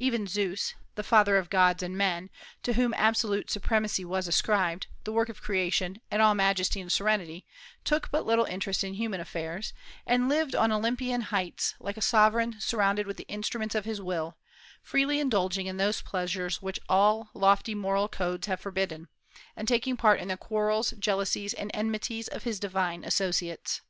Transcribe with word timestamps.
Even 0.00 0.26
Zeus, 0.26 0.74
"the 0.96 1.04
Father 1.04 1.36
of 1.36 1.50
gods 1.50 1.84
and 1.84 1.96
men," 1.96 2.30
to 2.64 2.72
whom 2.72 2.92
absolute 2.94 3.48
supremacy 3.48 4.04
was 4.04 4.26
ascribed, 4.26 4.88
the 5.04 5.12
work 5.12 5.28
of 5.28 5.40
creation, 5.40 6.00
and 6.10 6.20
all 6.20 6.34
majesty 6.34 6.80
and 6.80 6.90
serenity, 6.90 7.46
took 7.84 8.10
but 8.10 8.26
little 8.26 8.44
interest 8.46 8.82
in 8.82 8.94
human 8.94 9.20
affairs, 9.20 9.72
and 10.04 10.28
lived 10.28 10.56
on 10.56 10.72
Olympian 10.72 11.20
heights 11.20 11.76
like 11.78 11.96
a 11.96 12.00
sovereign 12.02 12.56
surrounded 12.60 13.06
with 13.06 13.18
the 13.18 13.28
instruments 13.28 13.76
of 13.76 13.84
his 13.84 14.00
will, 14.02 14.36
freely 14.82 15.20
indulging 15.20 15.66
in 15.68 15.76
those 15.76 16.02
pleasures 16.02 16.60
which 16.60 16.80
all 16.88 17.30
lofty 17.32 17.72
moral 17.72 18.08
codes 18.08 18.48
have 18.48 18.58
forbidden, 18.58 19.06
and 19.56 19.68
taking 19.68 19.96
part 19.96 20.18
in 20.18 20.26
the 20.26 20.36
quarrels, 20.36 20.90
jealousies, 20.98 21.54
and 21.54 21.70
enmities 21.72 22.26
of 22.26 22.42
his 22.42 22.58
divine 22.58 23.04
associates. 23.04 23.80